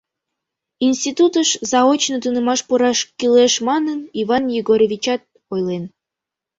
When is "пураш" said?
2.67-2.99